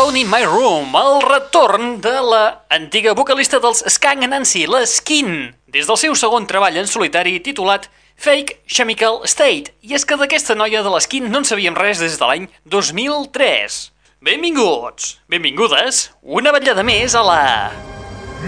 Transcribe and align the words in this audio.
Alone 0.00 0.20
in 0.20 0.30
My 0.30 0.44
Room, 0.46 0.94
el 0.96 1.20
retorn 1.20 2.00
de 2.00 2.22
la 2.24 2.64
antiga 2.72 3.12
vocalista 3.12 3.58
dels 3.60 3.82
Skunk 3.84 4.24
Nancy, 4.32 4.62
la 4.64 4.80
Skin, 4.88 5.50
des 5.68 5.90
del 5.90 5.98
seu 6.00 6.14
segon 6.16 6.46
treball 6.48 6.78
en 6.80 6.86
solitari 6.88 7.34
titulat 7.44 7.90
Fake 8.16 8.62
Chemical 8.64 9.20
State. 9.28 9.74
I 9.84 9.98
és 9.98 10.08
que 10.08 10.16
d'aquesta 10.16 10.56
noia 10.56 10.80
de 10.80 10.88
l'Skin 10.94 11.28
no 11.28 11.42
en 11.42 11.44
sabíem 11.44 11.76
res 11.76 12.00
des 12.00 12.16
de 12.16 12.30
l'any 12.30 12.46
2003. 12.64 13.76
Benvinguts, 14.24 15.18
benvingudes, 15.28 16.06
una 16.22 16.56
vetllada 16.56 16.86
més 16.86 17.12
a 17.12 17.26
la... 17.26 17.42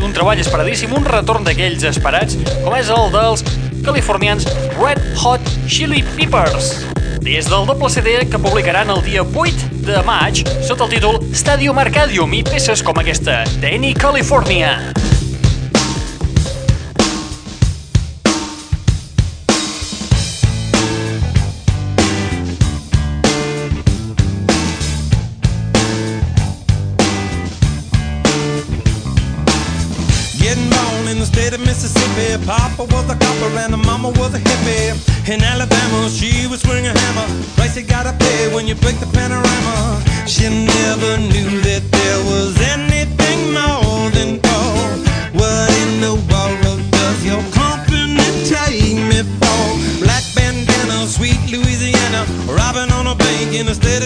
un 0.00 0.16
treball 0.16 0.40
esperadíssim, 0.40 0.96
un 0.96 1.04
retorn 1.04 1.44
d'aquells 1.44 1.84
esperats, 1.92 2.40
com 2.64 2.72
és 2.80 2.88
el 2.88 3.12
dels 3.12 3.44
californians 3.82 4.46
Red 4.78 5.00
Hot 5.22 5.40
Chili 5.66 6.02
Peppers. 6.16 6.86
Des 7.20 7.46
del 7.46 7.66
doble 7.66 7.90
CD 7.90 8.26
que 8.26 8.38
publicaran 8.38 8.90
el 8.90 9.02
dia 9.02 9.22
8 9.22 9.68
de 9.86 10.02
maig 10.06 10.42
sota 10.66 10.88
el 10.88 10.96
títol 10.96 11.20
Stadium 11.34 11.78
Arcadium 11.78 12.34
i 12.34 12.42
peces 12.42 12.82
com 12.82 12.98
aquesta, 12.98 13.42
Danny 13.60 13.94
California. 13.94 14.92
In 31.12 31.18
the 31.18 31.26
state 31.26 31.52
of 31.52 31.60
Mississippi. 31.60 32.42
Papa 32.46 32.84
was 32.84 33.10
a 33.10 33.21
mama 34.02 34.18
was 34.18 34.34
a 34.34 34.38
hippie. 34.38 35.32
In 35.32 35.42
Alabama, 35.42 36.08
she 36.08 36.46
was 36.48 36.60
swinging 36.60 36.86
a 36.86 36.98
hammer. 36.98 37.26
Price 37.54 37.76
you 37.76 37.84
gotta 37.84 38.12
pay 38.18 38.52
when 38.54 38.66
you 38.66 38.74
break 38.74 38.98
the 38.98 39.06
panorama. 39.06 40.02
She 40.26 40.48
never 40.48 41.18
knew 41.18 41.50
that 41.68 41.82
there 41.96 42.20
was 42.30 42.52
anything 42.74 43.40
more 43.54 44.10
than 44.10 44.40
gold. 44.48 44.98
What 45.38 45.70
in 45.82 46.00
the 46.06 46.14
world 46.30 46.80
does 46.90 47.18
your 47.24 47.42
company 47.54 48.26
take 48.50 48.98
me 49.10 49.22
for? 49.38 49.62
Black 50.02 50.24
bandana, 50.34 51.06
sweet 51.06 51.40
Louisiana, 51.54 52.26
robbing 52.58 52.90
on 52.98 53.06
a 53.06 53.14
bank 53.14 53.54
in 53.54 53.66
the 53.66 53.74
state 53.74 54.01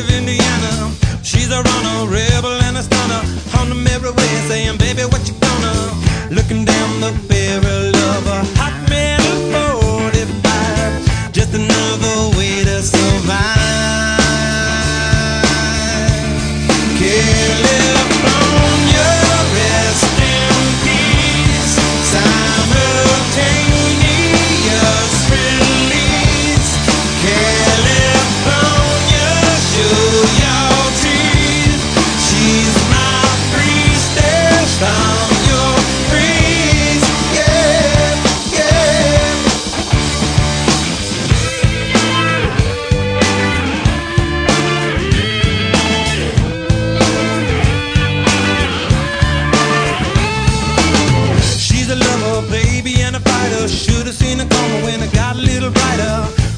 baby 52.76 53.00
and 53.00 53.16
a 53.16 53.20
fighter. 53.20 53.68
Should 53.68 54.06
have 54.06 54.14
seen 54.14 54.40
it 54.40 54.50
coming 54.50 54.82
when 54.82 55.00
I 55.00 55.08
got 55.12 55.36
a 55.36 55.38
little 55.38 55.70
brighter. 55.70 56.16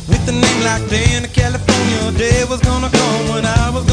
With 0.09 0.23
a 0.29 0.32
name 0.32 0.61
like 0.65 0.85
Dan, 0.91 1.23
California 1.31 2.19
day 2.19 2.44
was 2.49 2.61
gonna 2.61 2.91
come 2.91 3.23
when 3.32 3.44
I 3.47 3.70
was 3.70 3.88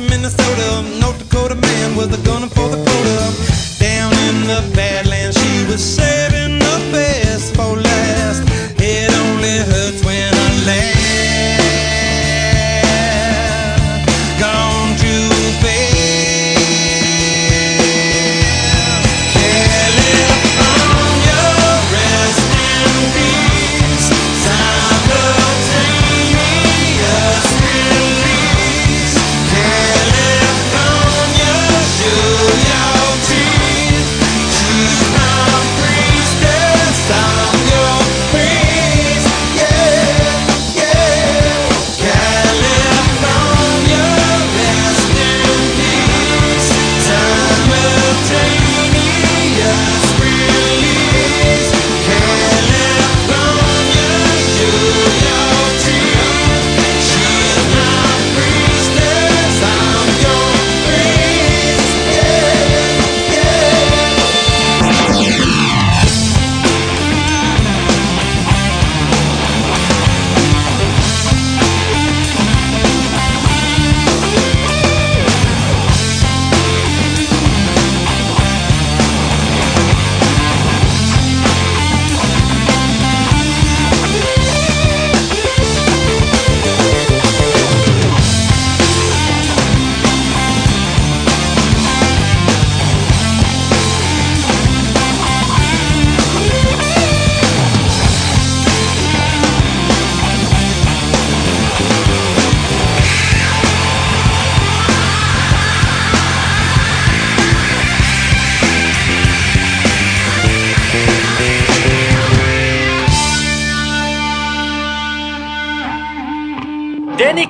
to 0.00 0.10
Minnesota. 0.10 1.00
North 1.00 1.18
Dakota 1.18 1.27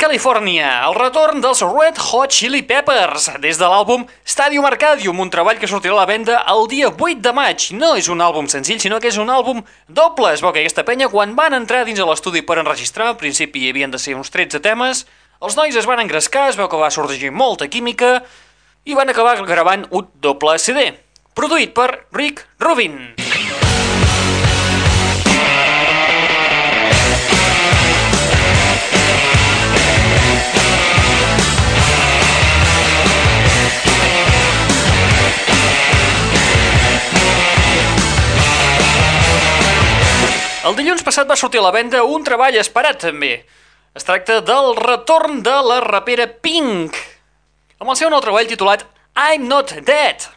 Danny 0.09 0.17
California, 0.17 0.69
el 0.89 0.95
retorn 0.97 1.43
dels 1.45 1.61
Red 1.61 1.99
Hot 2.01 2.33
Chili 2.33 2.63
Peppers, 2.65 3.27
des 3.43 3.59
de 3.61 3.67
l'àlbum 3.69 4.07
Stadium 4.25 4.65
Arcadium, 4.65 5.21
un 5.21 5.29
treball 5.29 5.61
que 5.61 5.69
sortirà 5.69 5.93
a 5.93 5.99
la 5.99 6.07
venda 6.09 6.39
el 6.49 6.65
dia 6.71 6.89
8 6.89 7.21
de 7.21 7.33
maig. 7.37 7.67
No 7.77 7.91
és 7.93 8.09
un 8.09 8.25
àlbum 8.25 8.49
senzill, 8.49 8.81
sinó 8.81 9.03
que 9.05 9.13
és 9.13 9.21
un 9.21 9.29
àlbum 9.29 9.61
doble. 9.85 10.33
Es 10.33 10.41
veu 10.41 10.55
que 10.57 10.65
aquesta 10.65 10.87
penya, 10.89 11.11
quan 11.13 11.37
van 11.37 11.53
entrar 11.53 11.85
dins 11.85 12.01
de 12.01 12.09
l'estudi 12.09 12.41
per 12.41 12.57
enregistrar, 12.57 13.11
al 13.13 13.21
principi 13.21 13.67
hi 13.67 13.75
havien 13.75 13.93
de 13.93 14.01
ser 14.01 14.17
uns 14.17 14.33
13 14.33 14.65
temes, 14.65 15.05
els 15.45 15.61
nois 15.61 15.77
es 15.77 15.93
van 15.93 16.01
engrescar, 16.01 16.49
es 16.49 16.57
veu 16.57 16.73
que 16.73 16.81
va 16.81 16.89
sorgir 16.89 17.29
molta 17.29 17.69
química, 17.69 18.23
i 18.89 18.97
van 18.97 19.13
acabar 19.13 19.37
gravant 19.45 19.91
un 19.93 20.09
doble 20.25 20.57
CD, 20.57 20.95
produït 21.37 21.77
per 21.77 22.07
Rick 22.17 22.49
Rubin. 22.57 23.28
El 40.69 40.75
dilluns 40.77 41.01
passat 41.01 41.25
va 41.25 41.37
sortir 41.41 41.63
a 41.63 41.65
la 41.65 41.73
venda 41.73 42.03
un 42.05 42.25
treball 42.27 42.59
esperat 42.61 42.99
també. 43.01 43.31
Es 43.97 44.05
tracta 44.05 44.43
del 44.45 44.75
retorn 44.77 45.39
de 45.47 45.55
la 45.65 45.79
rapera 45.81 46.27
Pink, 46.29 46.99
amb 47.81 47.95
el 47.95 47.97
seu 47.97 48.13
nou 48.13 48.21
treball 48.21 48.51
titulat 48.51 48.85
I'm 49.17 49.49
Not 49.49 49.73
Dead. 49.89 50.29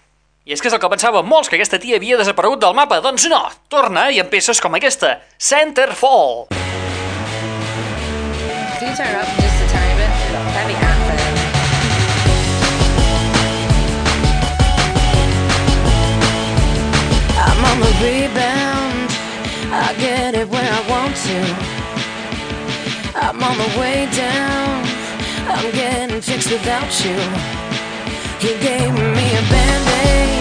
I 0.47 0.55
és 0.55 0.63
que 0.63 0.71
és 0.71 0.77
el 0.77 0.79
que 0.79 0.93
pensàvem 0.93 1.27
molts, 1.27 1.51
que 1.51 1.59
aquesta 1.59 1.81
tia 1.83 1.99
havia 1.99 2.21
desaparegut 2.21 2.63
del 2.63 2.77
mapa. 2.79 3.01
Doncs 3.03 3.27
no, 3.27 3.43
torna 3.67 4.07
i 4.07 4.23
amb 4.23 4.31
peces 4.31 4.63
com 4.63 4.79
aquesta, 4.79 5.17
Centerfall. 5.35 6.47
Up 8.81 9.50
I'm 23.15 23.41
on 23.41 23.57
the 23.57 23.79
way 23.79 24.09
down. 24.11 24.85
I'm 25.47 25.71
getting 25.71 26.21
fixed 26.21 26.51
without 26.51 26.91
you. 27.05 27.17
You 28.45 28.57
gave 28.59 28.93
me 28.93 29.25
a 29.37 29.43
band-aid. 29.49 30.40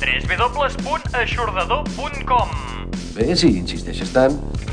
www.aixordador.com 0.00 2.48
Bé, 3.16 3.36
si 3.36 3.48
insisteixes 3.62 4.10
tant... 4.12 4.65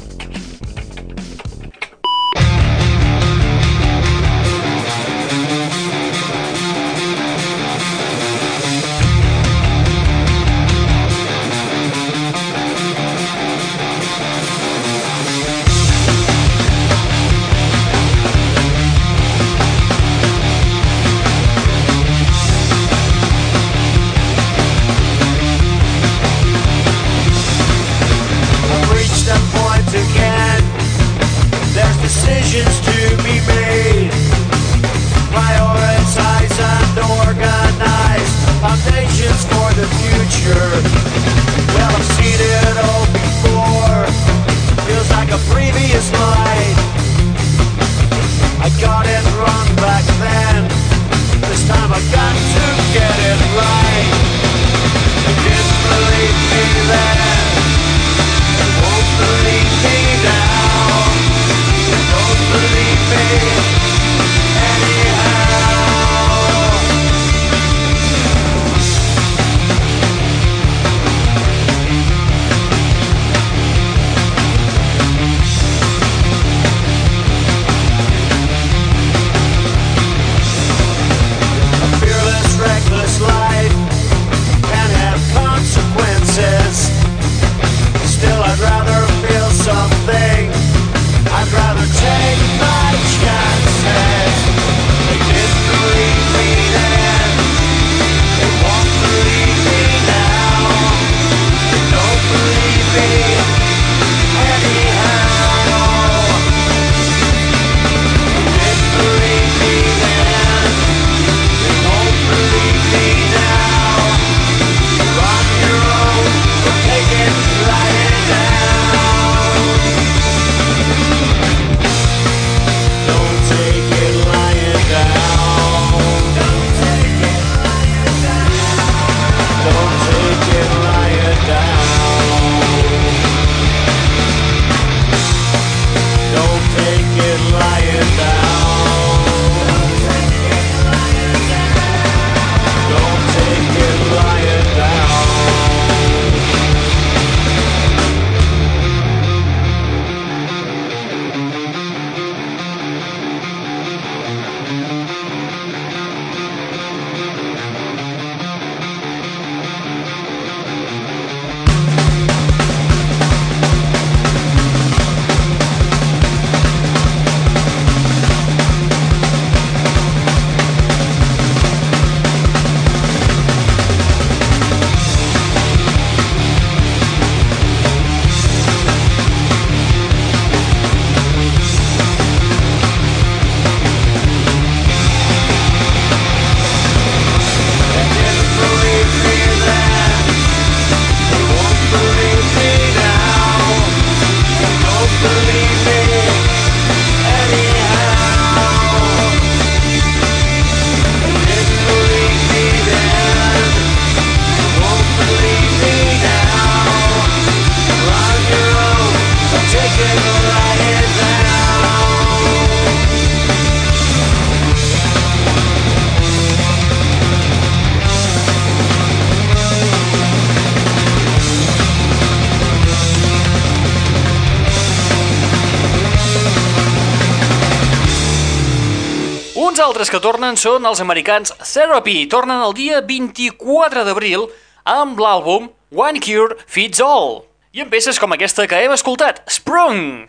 altres 229.94 230.10
que 230.10 230.18
tornen 230.18 230.56
són 230.58 230.88
els 230.90 231.04
americans 231.04 231.52
Therapy. 231.62 232.24
Tornen 232.26 232.64
el 232.66 232.72
dia 232.74 232.98
24 233.06 234.02
d'abril 234.08 234.48
amb 234.90 235.20
l'àlbum 235.22 235.68
One 235.94 236.18
Cure 236.24 236.58
Fits 236.66 236.98
All. 237.06 237.44
I 237.78 237.84
amb 237.84 237.94
peces 237.94 238.18
com 238.18 238.34
aquesta 238.34 238.66
que 238.66 238.80
hem 238.82 238.96
escoltat, 238.96 239.44
Sprung. 239.46 240.26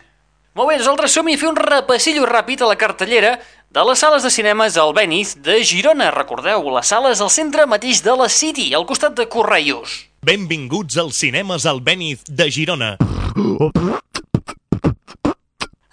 Molt 0.53 0.69
bé, 0.69 0.77
nosaltres 0.77 1.17
som 1.17 1.25
a 1.25 1.33
fer 1.33 1.49
un 1.49 1.57
repassillo 1.57 2.27
ràpid 2.29 2.61
a 2.61 2.69
la 2.69 2.77
cartellera 2.77 3.39
de 3.73 3.87
les 3.89 4.05
sales 4.05 4.21
de 4.21 4.29
cinemes 4.29 4.77
al 4.77 4.93
Beniz 4.93 5.33
de 5.41 5.57
Girona. 5.65 6.11
Recordeu, 6.13 6.69
les 6.77 6.93
sales 6.93 7.23
al 7.25 7.33
centre 7.33 7.65
mateix 7.65 8.03
de 8.05 8.13
la 8.13 8.29
City, 8.29 8.69
al 8.77 8.85
costat 8.85 9.17
de 9.17 9.25
Correios. 9.25 10.03
Benvinguts 10.21 11.01
als 11.01 11.17
cinemes 11.25 11.65
al 11.65 11.81
Beniz 11.81 12.21
de 12.29 12.51
Girona. 12.53 12.97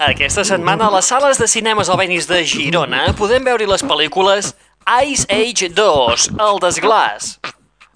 Aquesta 0.02 0.42
setmana 0.42 0.88
a 0.88 0.90
les 0.96 1.06
sales 1.06 1.38
de 1.38 1.46
cinemes 1.46 1.86
al 1.86 1.98
Benis 2.00 2.26
de 2.26 2.40
Girona 2.48 3.04
podem 3.14 3.44
veure 3.46 3.68
les 3.70 3.84
pel·lícules 3.86 4.48
Ice 5.06 5.28
Age 5.30 5.68
2, 5.76 6.24
El 6.42 6.58
desglàs, 6.64 7.36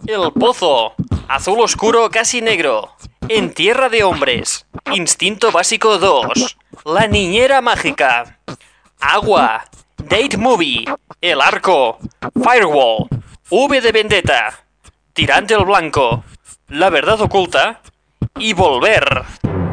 El 0.06 0.28
Pozo, 0.30 0.94
Azul 1.26 1.64
Oscuro 1.64 2.04
Casi 2.14 2.40
Negro, 2.46 2.92
En 3.28 3.50
Tierra 3.50 3.88
de 3.88 4.04
Hombres, 4.04 4.66
Instinto 4.94 5.50
Básico 5.50 5.98
2, 5.98 6.56
La 6.84 7.08
Niñera 7.08 7.60
Mágica, 7.60 8.38
Agua, 9.00 9.64
Date 9.96 10.36
Movie, 10.36 10.84
El 11.20 11.40
Arco, 11.40 11.98
Firewall, 12.34 13.08
V 13.50 13.80
de 13.80 13.90
Vendetta, 13.90 14.54
Tirante 15.12 15.54
el 15.54 15.64
Blanco, 15.64 16.22
La 16.68 16.88
Verdad 16.88 17.20
Oculta 17.22 17.80
y 18.38 18.52
Volver. 18.52 19.65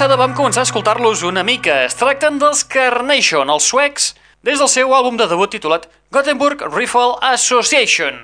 Passada 0.00 0.16
vam 0.16 0.32
començar 0.32 0.62
a 0.62 0.64
escoltar-los 0.64 1.20
una 1.28 1.42
mica. 1.44 1.74
Es 1.84 1.92
tracten 1.92 2.38
dels 2.40 2.62
Carnation, 2.64 3.50
els 3.52 3.66
suecs, 3.68 4.06
des 4.40 4.56
del 4.56 4.70
seu 4.72 4.94
àlbum 4.96 5.18
de 5.20 5.26
debut 5.28 5.52
titulat 5.52 5.84
Gothenburg 6.08 6.62
Rifle 6.72 7.18
Association, 7.28 8.16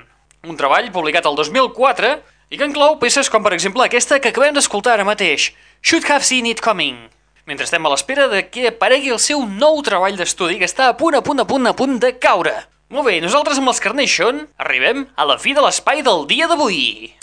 un 0.49 0.57
treball 0.57 0.89
publicat 0.95 1.29
el 1.29 1.37
2004 1.37 2.09
i 2.49 2.57
que 2.57 2.65
inclou 2.65 2.97
peces 2.97 3.29
com 3.29 3.45
per 3.45 3.53
exemple 3.53 3.85
aquesta 3.85 4.17
que 4.17 4.31
acabem 4.33 4.57
d'escoltar 4.57 4.95
ara 4.95 5.05
mateix, 5.05 5.51
Should 5.85 6.09
Have 6.09 6.25
Seen 6.25 6.49
It 6.49 6.65
Coming. 6.65 6.97
Mentre 7.45 7.69
estem 7.69 7.85
a 7.85 7.93
l'espera 7.93 8.25
de 8.31 8.47
que 8.49 8.71
aparegui 8.71 9.13
el 9.13 9.21
seu 9.21 9.45
nou 9.45 9.77
treball 9.85 10.17
d'estudi 10.17 10.57
que 10.57 10.65
està 10.65 10.89
a 10.89 10.97
punt, 10.97 11.21
a 11.21 11.21
punt, 11.21 11.45
a 11.45 11.45
punt, 11.45 11.69
a 11.69 11.77
punt 11.77 11.99
de 12.01 12.15
caure. 12.17 12.55
Molt 12.89 13.05
bé, 13.05 13.19
nosaltres 13.21 13.61
amb 13.61 13.69
els 13.69 13.85
Carnation 13.85 14.47
arribem 14.57 15.05
a 15.13 15.29
la 15.29 15.37
fi 15.37 15.53
de 15.53 15.61
l'espai 15.61 16.01
del 16.01 16.25
dia 16.25 16.49
d'avui. 16.49 17.16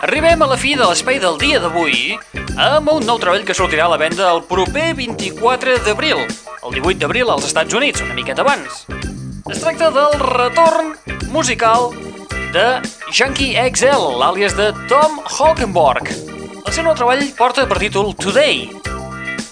Arribem 0.00 0.40
a 0.40 0.46
la 0.48 0.56
fi 0.56 0.70
de 0.80 0.86
l'espai 0.88 1.18
del 1.20 1.34
dia 1.36 1.58
d'avui 1.60 2.14
amb 2.56 2.88
un 2.88 3.04
nou 3.04 3.18
treball 3.20 3.42
que 3.44 3.52
sortirà 3.52 3.84
a 3.84 3.92
la 3.92 3.98
venda 4.00 4.30
el 4.32 4.38
proper 4.48 4.94
24 4.96 5.74
d'abril, 5.84 6.22
el 6.24 6.72
18 6.72 7.02
d'abril 7.02 7.28
als 7.28 7.44
Estats 7.44 7.76
Units, 7.76 8.00
una 8.00 8.16
miqueta 8.16 8.40
abans. 8.40 8.86
Es 9.52 9.60
tracta 9.60 9.90
del 9.92 10.16
retorn 10.22 10.94
musical 11.34 11.90
de 12.54 12.64
Junkie 13.12 13.60
XL, 13.60 14.24
àlies 14.24 14.56
de 14.56 14.70
Tom 14.88 15.20
Holkenborg. 15.36 16.08
El 16.64 16.72
seu 16.72 16.86
nou 16.86 16.96
treball 16.96 17.26
porta 17.36 17.68
per 17.68 17.82
títol 17.84 18.14
Today. 18.16 18.70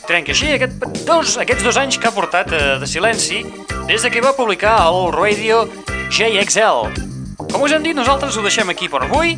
Trenca 0.09 0.33
així 0.33 0.55
aquest, 0.55 0.81
dos, 1.05 1.37
aquests 1.45 1.69
dos 1.69 1.77
anys 1.77 2.01
que 2.01 2.09
ha 2.09 2.17
portat 2.17 2.57
eh, 2.57 2.65
de 2.81 2.89
silenci 2.89 3.45
des 3.85 4.01
de 4.01 4.09
que 4.09 4.25
va 4.25 4.33
publicar 4.33 4.79
el 4.89 5.13
Radio 5.13 5.67
JXL. 6.09 7.05
Com 7.53 7.69
us 7.69 7.77
hem 7.77 7.85
dit, 7.85 7.97
nosaltres 7.97 8.37
ho 8.37 8.49
deixem 8.49 8.73
aquí 8.73 8.89
per 8.89 9.05
avui 9.05 9.37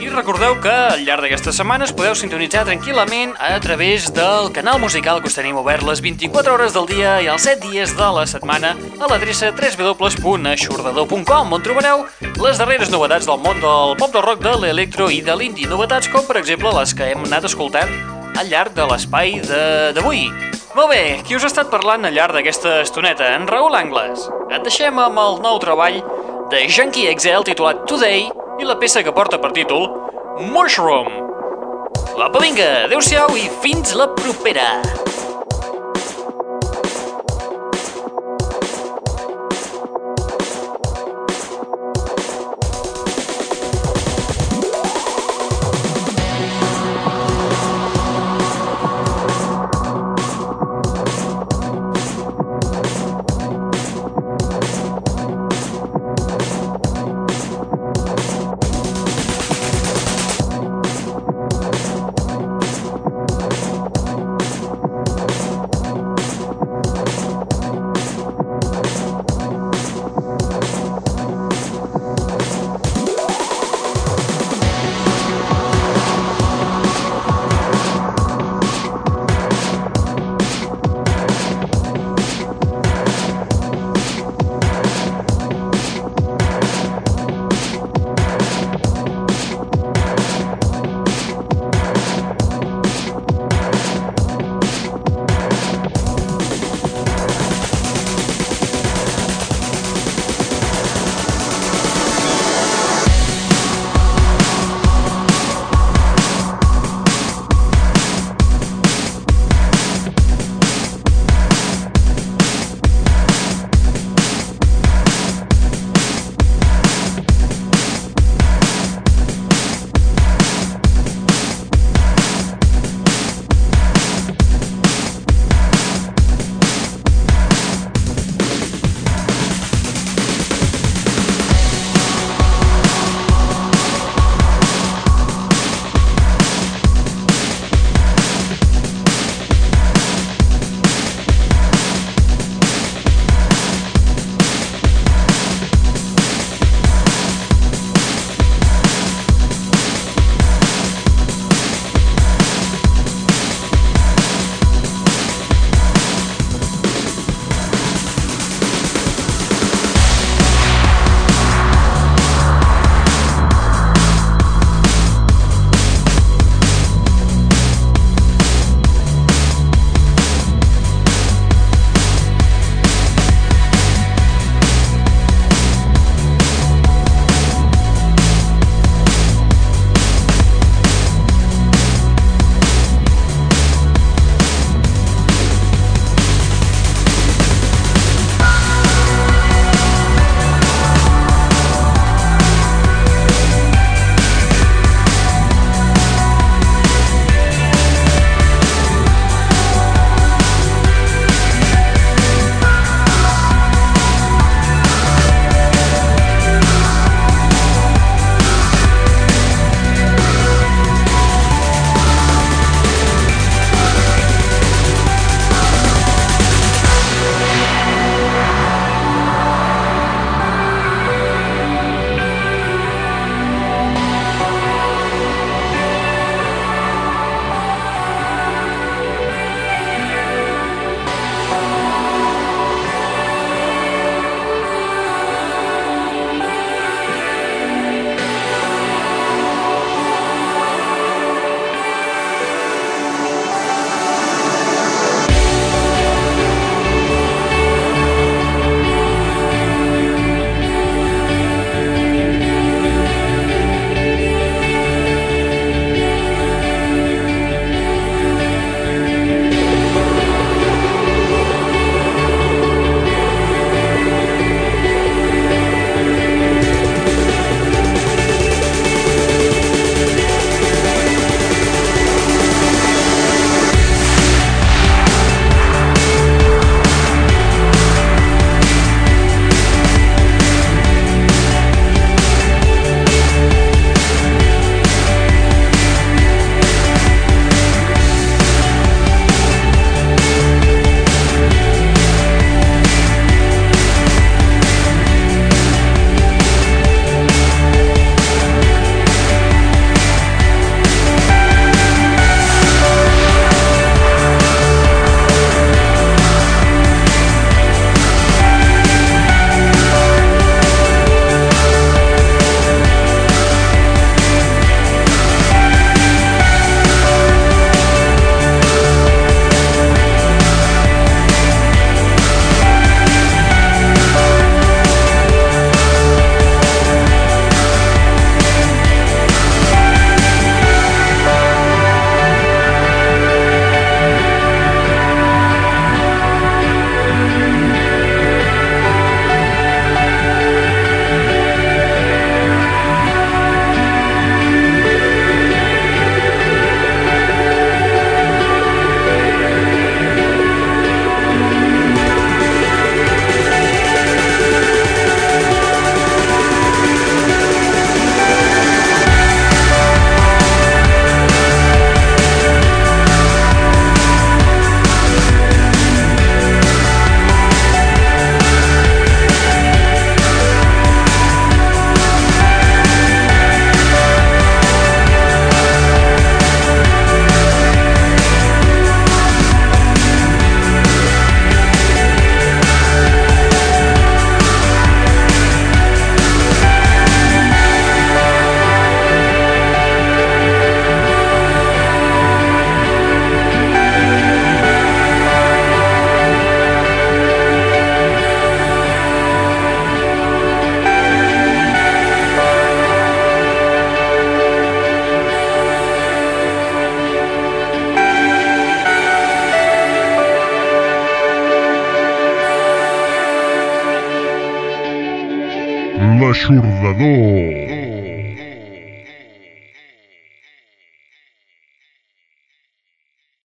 i 0.00 0.08
recordeu 0.08 0.54
que 0.64 0.72
al 0.72 1.02
llarg 1.04 1.20
d'aquestes 1.26 1.58
setmanes 1.60 1.90
podeu 1.92 2.14
sintonitzar 2.16 2.62
tranquil·lament 2.64 3.34
a 3.38 3.58
través 3.60 4.06
del 4.16 4.48
canal 4.56 4.78
musical 4.80 5.20
que 5.20 5.28
us 5.28 5.36
tenim 5.36 5.58
obert 5.60 5.84
les 5.84 6.00
24 6.00 6.54
hores 6.54 6.72
del 6.72 6.86
dia 6.88 7.18
i 7.20 7.28
els 7.28 7.44
7 7.44 7.68
dies 7.68 7.92
de 7.98 8.08
la 8.16 8.24
setmana 8.26 8.70
a 8.96 9.10
l'adreça 9.10 9.50
www.aixordador.com 9.52 11.52
on 11.52 11.62
trobareu 11.66 12.06
les 12.40 12.56
darreres 12.60 12.88
novetats 12.90 13.28
del 13.28 13.42
món 13.44 13.60
del 13.60 13.92
pop 14.00 14.12
del 14.14 14.24
rock, 14.24 14.40
de 14.44 14.54
l'electro 14.62 15.10
i 15.12 15.20
de 15.20 15.36
l'indie. 15.36 15.68
Novetats 15.68 16.08
com, 16.08 16.24
per 16.26 16.38
exemple, 16.40 16.72
les 16.80 16.94
que 16.96 17.10
hem 17.12 17.26
anat 17.28 17.44
escoltant 17.50 17.92
al 18.40 18.48
llarg 18.48 18.72
de 18.74 18.86
l'espai 18.88 19.36
de- 19.44 19.92
d'avui. 19.96 20.30
Molt 20.74 20.88
bé, 20.94 21.20
qui 21.26 21.34
us 21.36 21.44
ha 21.44 21.48
estat 21.50 21.68
parlant 21.70 22.04
al 22.06 22.14
llarg 22.14 22.32
d'aquesta 22.32 22.80
estoneta? 22.80 23.34
En 23.34 23.46
Raül 23.48 23.74
Angles. 23.74 24.28
Et 24.50 24.62
deixem 24.62 24.98
amb 24.98 25.18
el 25.18 25.40
nou 25.42 25.58
treball 25.58 26.00
de 26.50 26.68
Junkie 26.70 27.10
XL 27.18 27.42
titulat 27.44 27.84
Today 27.86 28.30
i 28.60 28.66
la 28.68 28.76
peça 28.76 29.02
que 29.02 29.12
porta 29.16 29.38
per 29.40 29.52
títol 29.56 29.86
Mushroom. 30.52 31.08
Apa, 32.20 32.40
vinga, 32.42 32.68
adeu-siau 32.84 33.32
i 33.40 33.48
fins 33.62 33.94
la 33.96 34.10
propera. 34.12 34.68